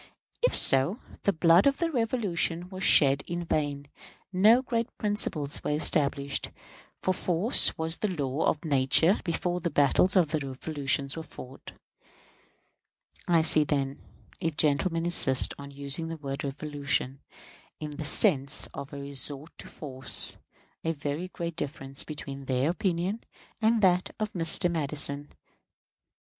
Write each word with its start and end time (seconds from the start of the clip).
If 0.41 0.55
so, 0.55 0.99
the 1.25 1.31
blood 1.31 1.67
of 1.67 1.77
the 1.77 1.91
Revolution 1.91 2.69
was 2.69 2.83
shed 2.83 3.21
in 3.27 3.45
vain; 3.45 3.85
no 4.33 4.63
great 4.63 4.89
principles 4.97 5.63
were 5.63 5.69
established; 5.75 6.49
for 7.03 7.13
force 7.13 7.77
was 7.77 7.97
the 7.97 8.07
law 8.07 8.45
of 8.47 8.65
nature 8.65 9.19
before 9.23 9.59
the 9.59 9.69
battles 9.69 10.15
of 10.15 10.29
the 10.29 10.39
Revolution 10.39 11.07
were 11.15 11.21
fought. 11.21 11.73
I 13.27 13.43
see, 13.43 13.63
then 13.63 13.99
if 14.39 14.57
gentlemen 14.57 15.05
insist 15.05 15.53
on 15.59 15.69
using 15.69 16.07
the 16.07 16.17
word 16.17 16.43
"revolution" 16.43 17.21
in 17.79 17.91
the 17.97 18.03
sense 18.03 18.65
of 18.73 18.91
a 18.91 18.97
resort 18.99 19.55
to 19.59 19.67
force 19.67 20.37
a 20.83 20.93
very 20.93 21.27
great 21.27 21.55
difference 21.55 22.03
between 22.03 22.45
their 22.45 22.71
opinion 22.71 23.21
and 23.61 23.83
that 23.83 24.15
of 24.19 24.33
Mr. 24.33 24.71
Madison. 24.71 25.25
Mr. 25.31 25.35